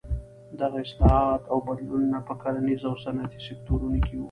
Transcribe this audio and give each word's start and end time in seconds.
دغه 0.59 0.77
اصلاحات 0.85 1.43
او 1.51 1.57
بدلونونه 1.67 2.19
په 2.27 2.33
کرنیز 2.41 2.81
او 2.89 2.93
صنعتي 3.05 3.39
سکتورونو 3.47 3.97
کې 4.05 4.13
وو. 4.15 4.19